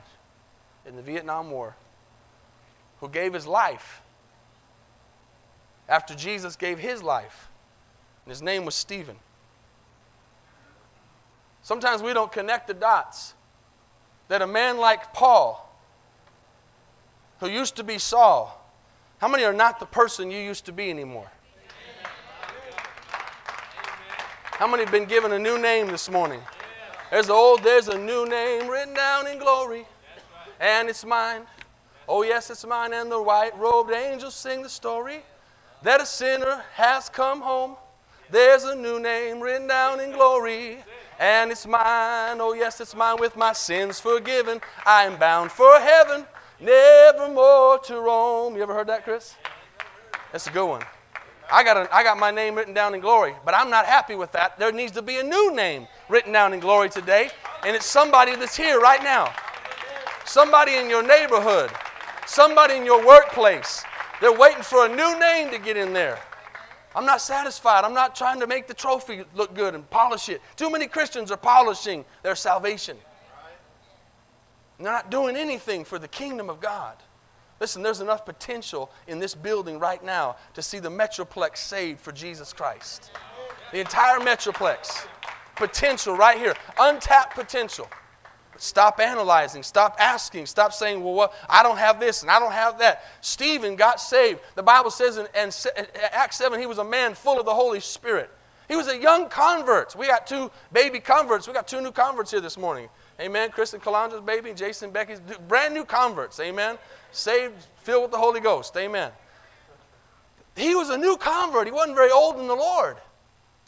[0.85, 1.75] in the Vietnam War,
[2.99, 4.03] who gave his life
[5.89, 7.49] after Jesus gave his life.
[8.25, 9.15] And his name was Stephen.
[11.63, 13.33] Sometimes we don't connect the dots.
[14.27, 15.67] That a man like Paul,
[17.39, 18.63] who used to be Saul,
[19.17, 21.31] how many are not the person you used to be anymore?
[24.57, 26.39] How many have been given a new name this morning?
[27.09, 29.85] There's old, there's a new name written down in glory,
[30.59, 31.41] and it's mine.
[32.07, 32.93] Oh, yes, it's mine.
[32.93, 35.23] And the white robed angels sing the story
[35.81, 37.75] that a sinner has come home.
[38.29, 40.83] There's a new name written down in glory
[41.19, 42.41] and it's mine.
[42.41, 44.61] Oh, yes, it's mine with my sins forgiven.
[44.85, 46.25] I am bound for heaven,
[46.59, 48.55] never more to roam.
[48.55, 49.35] You ever heard that, Chris?
[50.31, 50.83] That's a good one.
[51.51, 54.15] I got, a, I got my name written down in glory, but I'm not happy
[54.15, 54.57] with that.
[54.57, 57.29] There needs to be a new name written down in glory today,
[57.65, 59.33] and it's somebody that's here right now.
[60.25, 61.69] Somebody in your neighborhood,
[62.25, 63.83] somebody in your workplace.
[64.21, 66.19] They're waiting for a new name to get in there.
[66.95, 67.83] I'm not satisfied.
[67.83, 70.41] I'm not trying to make the trophy look good and polish it.
[70.55, 72.97] Too many Christians are polishing their salvation.
[74.79, 76.95] They're not doing anything for the kingdom of God.
[77.63, 82.11] Listen, there's enough potential in this building right now to see the Metroplex saved for
[82.11, 83.09] Jesus Christ.
[83.71, 85.07] The entire Metroplex.
[85.55, 86.55] Potential right here.
[86.77, 87.87] Untapped potential.
[88.57, 89.63] Stop analyzing.
[89.63, 90.45] Stop asking.
[90.45, 93.05] Stop saying, well, what, I don't have this and I don't have that.
[93.21, 94.41] Stephen got saved.
[94.55, 95.49] The Bible says in, in,
[96.11, 98.29] Acts 7 he was a man full of the Holy Spirit.
[98.67, 99.95] He was a young convert.
[99.95, 101.47] We got two baby converts.
[101.47, 102.89] We got two new converts here this morning.
[103.21, 103.51] Amen.
[103.51, 106.41] Kristen Calandra's baby, Jason Becky's brand new converts.
[106.41, 106.77] Amen.
[107.13, 108.75] Saved, filled with the Holy Ghost.
[108.75, 109.11] Amen.
[110.55, 111.65] He was a new convert.
[111.65, 112.97] He wasn't very old in the Lord.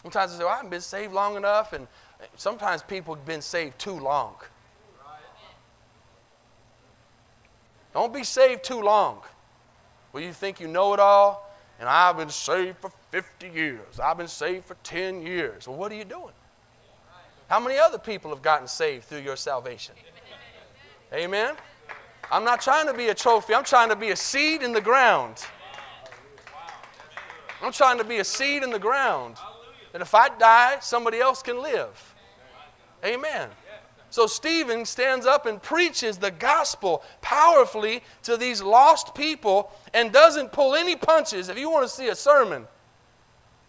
[0.01, 1.71] Sometimes I say, well, I haven't been saved long enough.
[1.73, 1.87] And
[2.35, 4.35] sometimes people have been saved too long.
[7.93, 9.21] Don't be saved too long.
[10.11, 13.99] Well, you think you know it all And I've been saved for 50 years.
[14.01, 15.67] I've been saved for 10 years.
[15.67, 16.33] Well, what are you doing?
[17.47, 19.95] How many other people have gotten saved through your salvation?
[21.13, 21.55] Amen?
[22.31, 24.81] I'm not trying to be a trophy, I'm trying to be a seed in the
[24.81, 25.45] ground.
[27.61, 29.37] I'm trying to be a seed in the ground.
[29.93, 32.15] And if I die, somebody else can live.
[33.03, 33.49] Amen.
[34.09, 40.51] So Stephen stands up and preaches the gospel powerfully to these lost people and doesn't
[40.51, 41.49] pull any punches.
[41.49, 42.67] If you want to see a sermon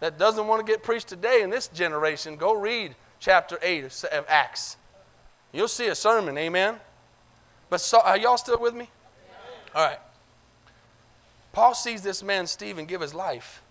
[0.01, 4.25] that doesn't want to get preached today in this generation, go read chapter 8 of
[4.29, 4.77] Acts.
[5.53, 6.77] You'll see a sermon, amen?
[7.69, 8.89] But so, are y'all still with me?
[9.75, 9.99] All right.
[11.53, 13.63] Paul sees this man, Stephen, give his life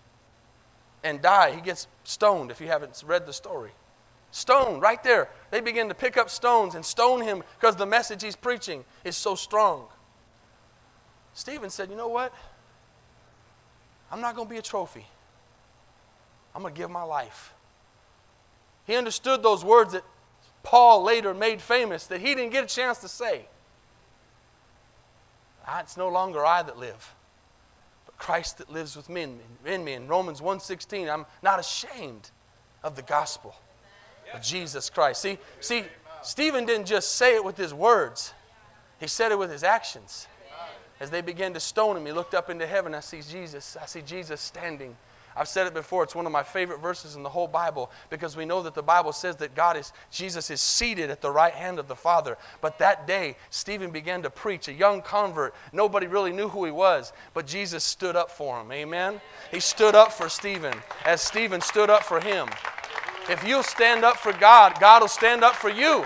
[1.04, 1.52] and die.
[1.52, 3.70] He gets stoned if you haven't read the story.
[4.32, 5.28] Stoned right there.
[5.50, 9.16] They begin to pick up stones and stone him because the message he's preaching is
[9.16, 9.86] so strong.
[11.32, 12.34] Stephen said, You know what?
[14.10, 15.06] I'm not going to be a trophy.
[16.54, 17.54] I'm going to give my life.
[18.86, 20.04] He understood those words that
[20.62, 23.46] Paul later made famous that he didn't get a chance to say.
[25.66, 27.14] Ah, it's no longer I that live,
[28.04, 29.26] but Christ that lives with me
[29.64, 29.94] in me.
[29.94, 32.30] In Romans 1.16, I'm not ashamed
[32.84, 33.54] of the gospel
[34.32, 35.22] of Jesus Christ.
[35.22, 35.84] See, see,
[36.22, 38.32] Stephen didn't just say it with his words,
[39.00, 40.28] he said it with his actions.
[40.98, 42.94] As they began to stone him, he looked up into heaven.
[42.94, 43.76] I see Jesus.
[43.80, 44.96] I see Jesus standing
[45.36, 48.36] I've said it before, it's one of my favorite verses in the whole Bible because
[48.36, 51.52] we know that the Bible says that God is, Jesus is seated at the right
[51.52, 52.38] hand of the Father.
[52.60, 55.54] But that day, Stephen began to preach, a young convert.
[55.72, 58.72] Nobody really knew who he was, but Jesus stood up for him.
[58.72, 59.20] Amen?
[59.50, 62.48] He stood up for Stephen as Stephen stood up for him.
[63.28, 66.04] If you'll stand up for God, God will stand up for you.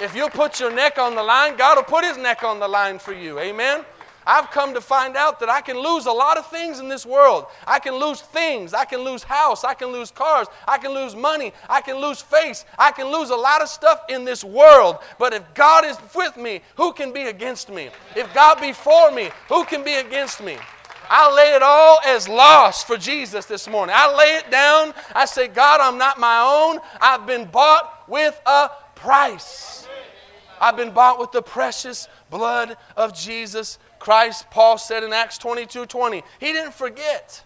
[0.00, 2.68] If you'll put your neck on the line, God will put his neck on the
[2.68, 3.38] line for you.
[3.38, 3.84] Amen?
[4.26, 7.06] I've come to find out that I can lose a lot of things in this
[7.06, 7.46] world.
[7.66, 8.74] I can lose things.
[8.74, 9.64] I can lose house.
[9.64, 10.46] I can lose cars.
[10.68, 11.52] I can lose money.
[11.68, 12.64] I can lose face.
[12.78, 14.98] I can lose a lot of stuff in this world.
[15.18, 17.90] But if God is with me, who can be against me?
[18.14, 20.58] If God be for me, who can be against me?
[21.12, 23.94] I lay it all as loss for Jesus this morning.
[23.98, 24.94] I lay it down.
[25.12, 26.78] I say, God, I'm not my own.
[27.00, 29.88] I've been bought with a price.
[30.60, 35.86] I've been bought with the precious blood of Jesus Christ, Paul said in Acts 22
[35.86, 37.44] 20, he didn't forget.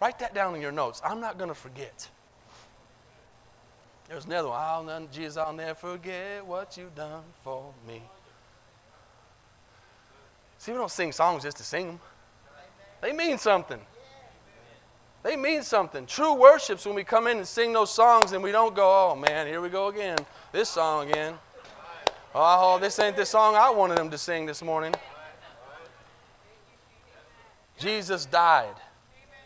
[0.00, 1.00] Write that down in your notes.
[1.04, 2.08] I'm not going to forget.
[4.08, 4.58] There's another one.
[4.60, 8.02] I'll Jesus, I'll never forget what you've done for me.
[10.58, 12.00] See, we don't sing songs just to sing them.
[13.00, 13.80] They mean something.
[15.22, 16.06] They mean something.
[16.06, 19.14] True worship's when we come in and sing those songs and we don't go, oh
[19.14, 20.18] man, here we go again.
[20.52, 21.34] This song again.
[22.34, 24.94] Oh, this ain't the song I wanted them to sing this morning.
[27.78, 28.74] Jesus died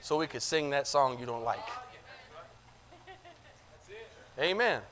[0.00, 1.58] so we could sing that song you don't like.
[4.38, 4.82] Amen.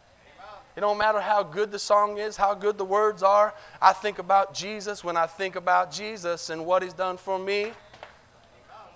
[0.77, 3.55] It don't matter how good the song is, how good the words are.
[3.81, 7.73] I think about Jesus when I think about Jesus and what he's done for me.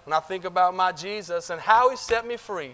[0.04, 2.72] When I think about my Jesus and how he set me free,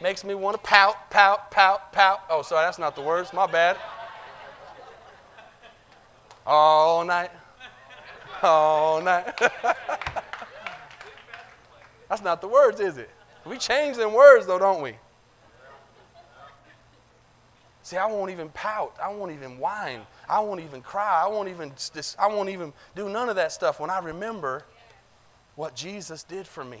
[0.00, 2.20] makes me want to pout, pout, pout, pout.
[2.30, 3.34] Oh, sorry, that's not the words.
[3.34, 3.76] My bad
[6.48, 7.30] all night,
[8.42, 9.38] all night.
[12.08, 13.10] That's not the words, is it?
[13.44, 14.94] We change them words, though, don't we?
[17.82, 18.96] See, I won't even pout.
[19.02, 20.00] I won't even whine.
[20.28, 21.22] I won't even cry.
[21.24, 21.72] I won't even,
[22.18, 24.64] I won't even do none of that stuff when I remember
[25.54, 26.80] what Jesus did for me.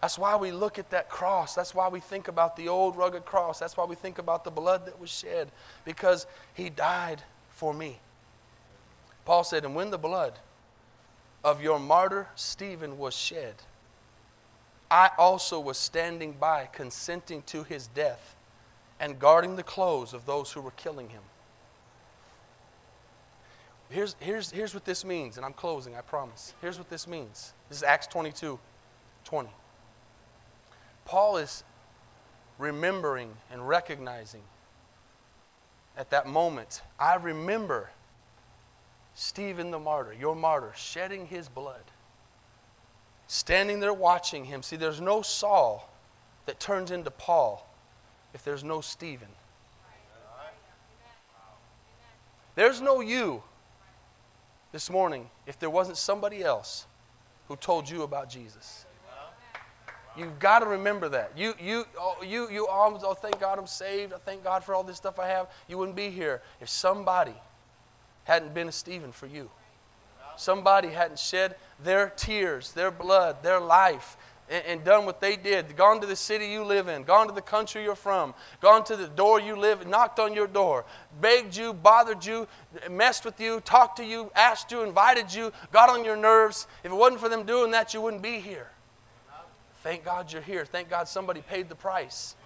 [0.00, 1.54] That's why we look at that cross.
[1.54, 3.60] That's why we think about the old rugged cross.
[3.60, 5.52] That's why we think about the blood that was shed
[5.84, 7.22] because he died
[7.62, 7.96] for me.
[9.24, 10.40] Paul said, And when the blood
[11.44, 13.54] of your martyr Stephen was shed,
[14.90, 18.34] I also was standing by, consenting to his death
[18.98, 21.22] and guarding the clothes of those who were killing him.
[23.90, 26.54] Here's, here's, here's what this means, and I'm closing, I promise.
[26.60, 27.52] Here's what this means.
[27.68, 28.58] This is Acts 22
[29.24, 29.48] 20.
[31.04, 31.62] Paul is
[32.58, 34.42] remembering and recognizing
[35.96, 37.90] at that moment, I remember
[39.14, 41.82] Stephen the martyr, your martyr, shedding his blood,
[43.26, 44.62] standing there watching him.
[44.62, 45.88] See, there's no Saul
[46.46, 47.66] that turns into Paul
[48.32, 49.28] if there's no Stephen.
[52.54, 53.42] There's no you
[54.72, 56.86] this morning if there wasn't somebody else
[57.48, 58.86] who told you about Jesus.
[60.16, 61.32] You've got to remember that.
[61.36, 64.12] You, you, oh, you, you oh, thank God I'm saved.
[64.12, 65.48] I thank God for all this stuff I have.
[65.68, 67.34] You wouldn't be here if somebody
[68.24, 69.50] hadn't been a Stephen for you.
[70.36, 74.16] Somebody hadn't shed their tears, their blood, their life,
[74.50, 77.32] and, and, done what they did, gone to the city you live in, gone to
[77.32, 80.84] the country you're from, gone to the door you live, knocked on your door,
[81.20, 82.46] begged you, bothered you,
[82.90, 86.66] messed with you, talked to you, asked you, invited you, got on your nerves.
[86.82, 88.68] If it wasn't for them doing that, you wouldn't be here.
[89.82, 90.64] Thank God you're here.
[90.64, 92.36] Thank God somebody paid the price.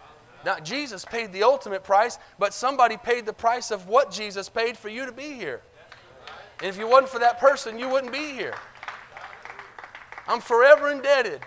[0.44, 4.76] Now, Jesus paid the ultimate price, but somebody paid the price of what Jesus paid
[4.78, 5.60] for you to be here.
[6.60, 8.54] And if you wasn't for that person, you wouldn't be here.
[10.26, 11.40] I'm forever indebted,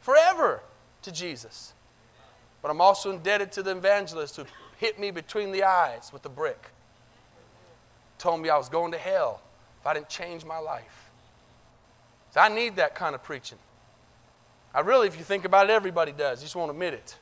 [0.00, 0.60] forever,
[1.02, 1.74] to Jesus.
[2.60, 4.44] But I'm also indebted to the evangelist who
[4.76, 6.70] hit me between the eyes with a brick.
[8.18, 9.40] Told me I was going to hell
[9.80, 11.10] if I didn't change my life.
[12.30, 13.58] So I need that kind of preaching.
[14.74, 16.40] I really, if you think about it, everybody does.
[16.40, 17.16] You just won't admit it.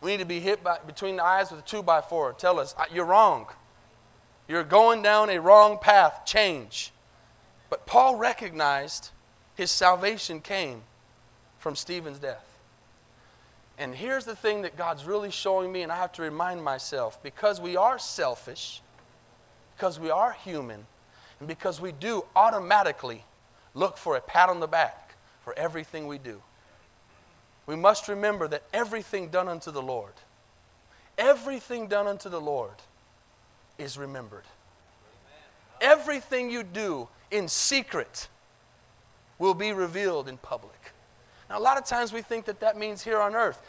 [0.00, 2.32] We need to be hit by, between the eyes with a two by four.
[2.32, 3.46] Tell us, you're wrong.
[4.48, 6.22] You're going down a wrong path.
[6.24, 6.92] Change.
[7.68, 9.10] But Paul recognized
[9.54, 10.82] his salvation came
[11.58, 12.46] from Stephen's death.
[13.78, 17.22] And here's the thing that God's really showing me, and I have to remind myself
[17.22, 18.82] because we are selfish,
[19.76, 20.86] because we are human,
[21.38, 23.24] and because we do automatically
[23.74, 25.09] look for a pat on the back
[25.44, 26.42] for everything we do
[27.70, 30.12] we must remember that everything done unto the Lord,
[31.16, 32.74] everything done unto the Lord
[33.78, 34.42] is remembered.
[35.80, 38.26] Everything you do in secret
[39.38, 40.92] will be revealed in public.
[41.48, 43.62] Now, a lot of times we think that that means here on earth.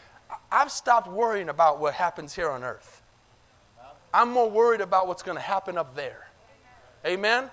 [0.50, 3.02] I've stopped worrying about what happens here on earth.
[4.12, 6.26] I'm more worried about what's going to happen up there.
[7.06, 7.50] Amen?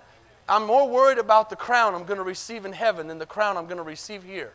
[0.50, 3.56] I'm more worried about the crown I'm going to receive in heaven than the crown
[3.56, 4.54] I'm going to receive here.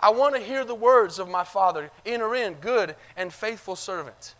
[0.00, 4.34] I want to hear the words of my Father enter in, good and faithful servant.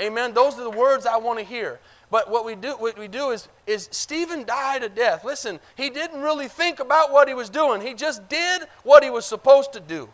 [0.00, 0.34] Amen.
[0.34, 1.78] Those are the words I want to hear.
[2.10, 5.24] But what we do, what we do is, is Stephen died a death.
[5.24, 7.80] Listen, he didn't really think about what he was doing.
[7.80, 10.08] He just did what he was supposed to do.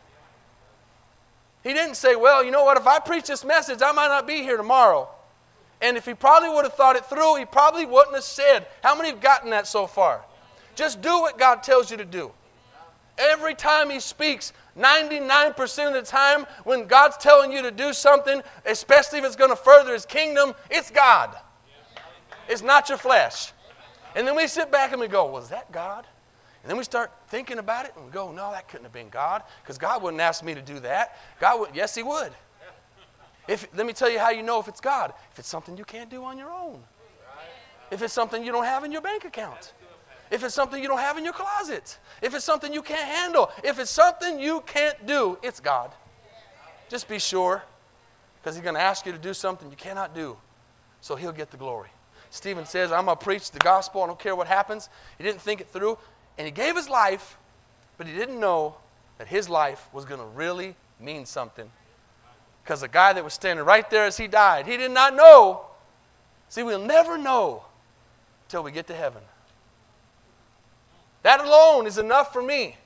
[1.63, 4.27] He didn't say, well, you know what, if I preach this message, I might not
[4.27, 5.09] be here tomorrow.
[5.83, 8.67] And if he probably would have thought it through, he probably wouldn't have said.
[8.83, 10.23] How many have gotten that so far?
[10.75, 12.33] Just do what God tells you to do.
[13.19, 18.41] Every time he speaks, 99% of the time, when God's telling you to do something,
[18.65, 21.37] especially if it's going to further his kingdom, it's God.
[22.49, 23.53] It's not your flesh.
[24.17, 26.07] And then we sit back and we go, Was that God?
[26.63, 29.11] And then we start thinking about it and we go, No, that couldn't have been
[29.11, 31.19] God because God wouldn't ask me to do that.
[31.41, 32.33] God would, yes, He would.
[33.47, 35.13] If, let me tell you how you know if it's God.
[35.33, 36.83] If it's something you can't do on your own,
[37.91, 39.73] if it's something you don't have in your bank account
[40.31, 43.51] if it's something you don't have in your closet, if it's something you can't handle,
[43.65, 45.91] if it's something you can't do, it's God.
[46.89, 47.63] Just be sure,
[48.41, 50.37] because He's going to ask you to do something you cannot do,
[51.01, 51.91] so He'll get the glory.
[52.31, 54.03] Stephen says, I'm going to preach the gospel.
[54.03, 54.89] I don't care what happens.
[55.19, 55.99] He didn't think it through,
[56.39, 57.37] and he gave his life,
[57.99, 58.77] but he didn't know
[59.19, 61.69] that his life was going to really mean something.
[62.63, 65.63] Because the guy that was standing right there as he died, he did not know.
[66.49, 67.65] See, we'll never know
[68.49, 69.23] till we get to heaven.
[71.23, 72.77] That alone is enough for me.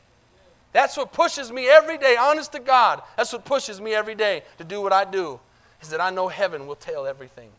[0.73, 3.03] That's what pushes me every day, honest to God.
[3.17, 5.39] That's what pushes me every day to do what I do,
[5.81, 7.51] is that I know heaven will tell everything.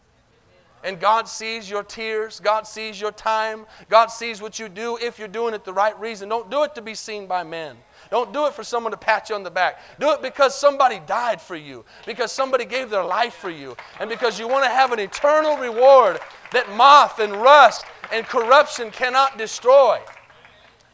[0.83, 2.39] And God sees your tears.
[2.39, 3.65] God sees your time.
[3.89, 6.29] God sees what you do if you're doing it the right reason.
[6.29, 7.75] Don't do it to be seen by men.
[8.11, 9.79] Don't do it for someone to pat you on the back.
[9.99, 14.07] Do it because somebody died for you, because somebody gave their life for you, and
[14.07, 16.19] because you want to have an eternal reward
[16.51, 19.99] that moth and rust and corruption cannot destroy.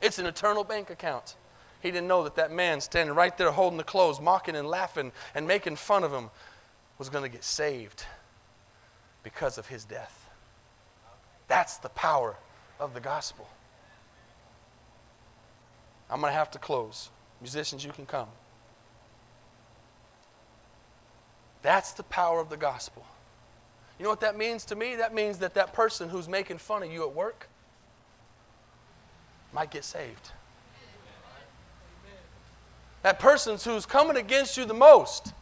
[0.01, 1.35] It's an eternal bank account.
[1.81, 5.11] He didn't know that that man standing right there holding the clothes, mocking and laughing
[5.33, 6.29] and making fun of him,
[6.97, 8.05] was going to get saved
[9.23, 10.27] because of his death.
[11.47, 12.37] That's the power
[12.79, 13.47] of the gospel.
[16.09, 17.09] I'm going to have to close.
[17.39, 18.27] Musicians, you can come.
[21.61, 23.05] That's the power of the gospel.
[23.97, 24.95] You know what that means to me?
[24.95, 27.47] That means that that person who's making fun of you at work,
[29.53, 30.31] might get saved.
[33.03, 35.33] That person who's coming against you the most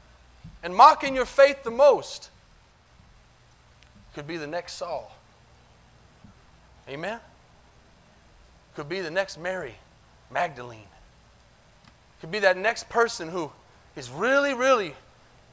[0.64, 2.30] and mocking your faith the most
[4.14, 5.16] could be the next Saul.
[6.88, 7.20] Amen?
[8.76, 9.76] Could be the next Mary
[10.32, 10.88] Magdalene.
[12.22, 13.52] Could be that next person who
[13.96, 14.94] is really, really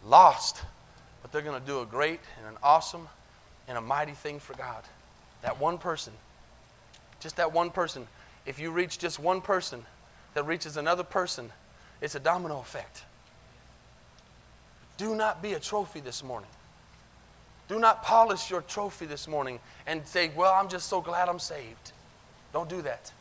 [0.04, 0.62] lost,
[1.22, 3.08] but they're going to do a great and an awesome
[3.68, 4.82] and a mighty thing for God.
[5.42, 6.12] That one person,
[7.20, 8.06] just that one person
[8.46, 9.84] if you reach just one person
[10.34, 11.50] that reaches another person,
[12.00, 13.02] it's a domino effect.
[14.96, 16.48] Do not be a trophy this morning.
[17.68, 21.40] Do not polish your trophy this morning and say, Well, I'm just so glad I'm
[21.40, 21.92] saved.
[22.52, 23.12] Don't do that.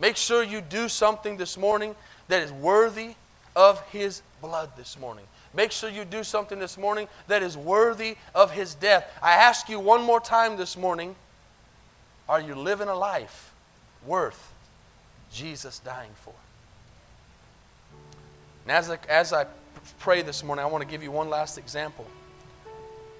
[0.00, 1.94] Make sure you do something this morning
[2.28, 3.14] that is worthy
[3.56, 5.24] of His blood this morning.
[5.52, 9.10] Make sure you do something this morning that is worthy of His death.
[9.22, 11.16] I ask you one more time this morning
[12.28, 13.53] are you living a life
[14.06, 14.52] worth
[15.32, 16.34] Jesus dying for?
[18.64, 19.46] And as I, as I
[19.98, 22.06] pray this morning, I want to give you one last example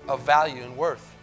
[0.08, 1.14] of value and worth.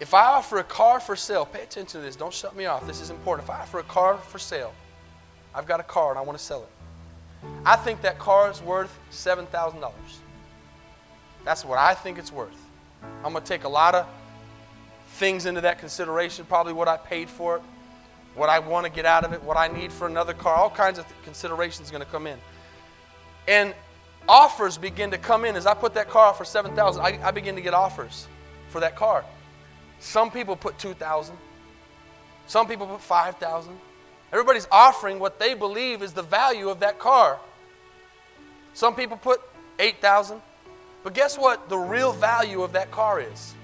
[0.00, 2.86] If I offer a car for sale, pay attention to this, don't shut me off.
[2.86, 3.48] This is important.
[3.48, 4.74] If I offer a car for sale,
[5.54, 6.68] I've got a car and I want to sell it.
[7.64, 9.92] I think that car is worth $7,000.
[11.44, 12.56] That's what I think it's worth.
[13.24, 14.06] I'm going to take a lot of
[15.12, 17.62] things into that consideration, probably what I paid for it,
[18.34, 20.70] what I want to get out of it, what I need for another car, all
[20.70, 22.38] kinds of considerations going to come in.
[23.46, 23.74] And
[24.28, 27.30] offers begin to come in as I put that car off for 7000 I, I
[27.32, 28.26] begin to get offers
[28.68, 29.24] for that car.
[30.00, 31.36] Some people put 2000
[32.46, 33.78] Some people put 5000
[34.32, 37.38] Everybody's offering what they believe is the value of that car.
[38.72, 39.40] Some people put
[39.78, 40.40] 8000
[41.04, 43.54] But guess what the real value of that car is?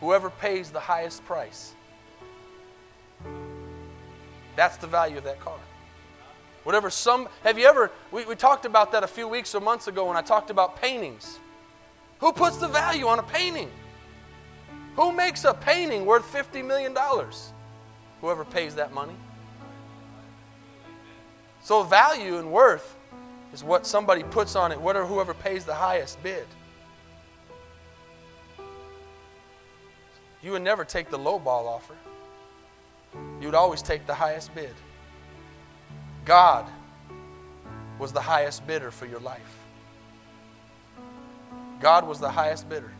[0.00, 1.74] Whoever pays the highest price.
[4.56, 5.58] That's the value of that car.
[6.64, 9.88] Whatever some, have you ever, we, we talked about that a few weeks or months
[9.88, 11.38] ago when I talked about paintings.
[12.18, 13.70] Who puts the value on a painting?
[14.96, 16.94] Who makes a painting worth $50 million?
[18.20, 19.14] Whoever pays that money.
[21.62, 22.96] So, value and worth
[23.52, 26.46] is what somebody puts on it, whatever whoever pays the highest bid.
[30.42, 31.94] You would never take the low ball offer.
[33.40, 34.74] You would always take the highest bid.
[36.24, 36.66] God
[37.98, 39.58] was the highest bidder for your life.
[41.80, 42.92] God was the highest bidder.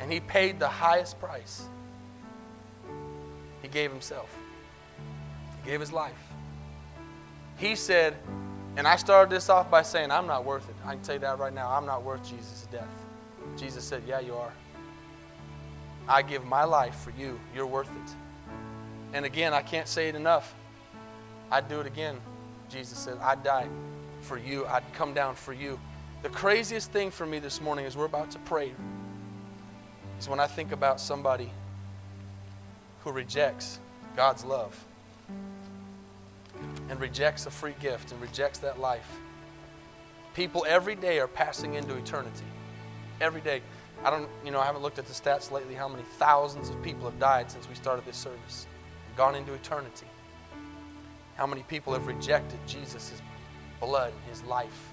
[0.00, 1.68] And He paid the highest price.
[3.62, 4.34] He gave Himself,
[5.62, 6.12] He gave His life.
[7.58, 8.16] He said,
[8.76, 10.74] and I started this off by saying, I'm not worth it.
[10.84, 11.70] I can tell you that right now.
[11.70, 12.88] I'm not worth Jesus' death.
[13.56, 14.52] Jesus said, Yeah, you are.
[16.08, 17.38] I give my life for you.
[17.54, 18.14] You're worth it.
[19.12, 20.54] And again, I can't say it enough.
[21.50, 22.20] I'd do it again.
[22.68, 23.68] Jesus said, I'd die
[24.22, 24.66] for you.
[24.66, 25.78] I'd come down for you.
[26.22, 28.72] The craziest thing for me this morning as we're about to pray
[30.18, 31.50] is when I think about somebody
[33.04, 33.78] who rejects
[34.16, 34.84] God's love
[36.88, 39.08] and rejects a free gift and rejects that life.
[40.34, 42.44] People every day are passing into eternity.
[43.20, 43.62] Every day.
[44.04, 46.80] I don't, you know, I haven't looked at the stats lately how many thousands of
[46.82, 48.66] people have died since we started this service,
[49.16, 50.06] gone into eternity.
[51.36, 53.20] How many people have rejected Jesus'
[53.80, 54.92] blood, his life?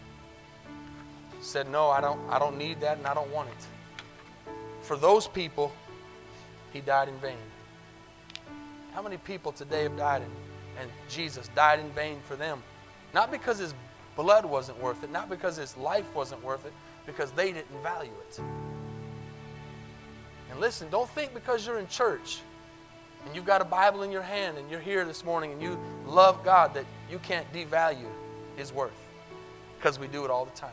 [1.42, 4.54] Said, no, I don't, I don't need that and I don't want it.
[4.82, 5.72] For those people,
[6.72, 7.38] he died in vain.
[8.94, 12.64] How many people today have died in, and Jesus died in vain for them?
[13.14, 13.74] Not because his
[14.16, 16.74] blood wasn't worth it, not because his life wasn't worth it,
[17.06, 18.40] because they didn't value it.
[20.54, 22.42] And listen, don't think because you're in church
[23.26, 25.80] and you've got a Bible in your hand and you're here this morning and you
[26.06, 28.12] love God that you can't devalue
[28.56, 28.92] His worth
[29.80, 30.70] because we do it all the time.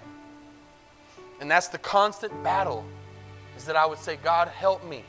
[1.41, 2.85] And that's the constant battle
[3.57, 5.03] is that I would say, God, help me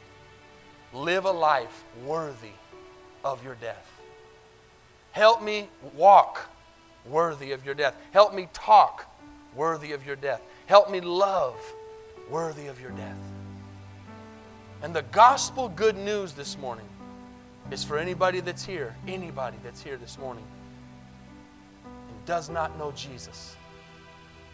[0.93, 2.53] live a life worthy
[3.25, 3.91] of your death.
[5.11, 6.49] Help me walk
[7.05, 7.97] worthy of your death.
[8.11, 9.05] Help me talk
[9.53, 10.41] worthy of your death.
[10.67, 11.59] Help me love
[12.29, 13.17] worthy of your death.
[14.83, 16.87] And the gospel good news this morning
[17.69, 20.43] is for anybody that's here, anybody that's here this morning,
[21.85, 23.55] and does not know Jesus,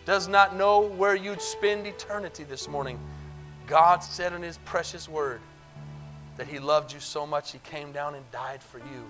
[0.06, 3.00] does not know where you'd spend eternity this morning.
[3.68, 5.40] God said in His precious word
[6.36, 9.04] that He loved you so much He came down and died for you.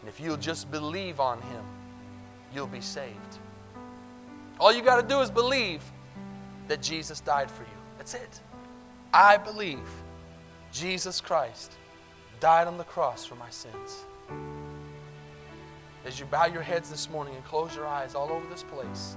[0.00, 1.64] And if you'll just believe on Him,
[2.54, 3.38] you'll be saved.
[4.60, 5.82] All you got to do is believe
[6.68, 7.68] that Jesus died for you.
[7.98, 8.40] That's it.
[9.12, 9.80] I believe
[10.72, 11.72] Jesus Christ
[12.40, 14.04] died on the cross for my sins.
[16.04, 19.16] As you bow your heads this morning and close your eyes all over this place,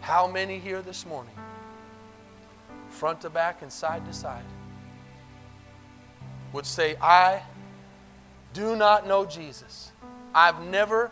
[0.00, 1.34] how many here this morning,
[2.88, 4.44] front to back and side to side,
[6.52, 7.42] would say, I
[8.52, 9.90] do not know Jesus.
[10.34, 11.10] I've never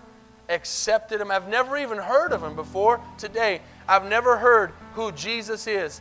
[0.48, 1.30] accepted him.
[1.30, 3.62] I've never even heard of him before today.
[3.88, 6.00] I've never heard who Jesus is.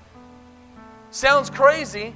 [1.10, 2.16] Sounds crazy,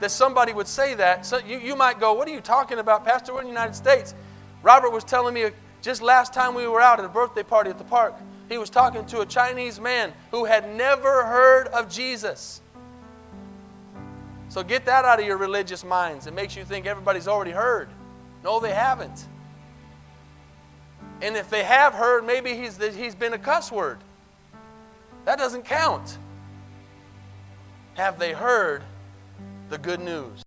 [0.00, 1.24] that somebody would say that.
[1.24, 3.32] So you, you might go, What are you talking about, Pastor?
[3.32, 4.14] We're in the United States.
[4.62, 5.50] Robert was telling me
[5.82, 8.14] just last time we were out at a birthday party at the park,
[8.48, 12.60] he was talking to a Chinese man who had never heard of Jesus.
[14.48, 16.26] So get that out of your religious minds.
[16.26, 17.88] It makes you think everybody's already heard.
[18.44, 19.26] No, they haven't.
[21.22, 23.98] And if they have heard, maybe he's, he's been a cuss word.
[25.24, 26.18] That doesn't count.
[27.94, 28.82] Have they heard
[29.68, 30.42] the good news?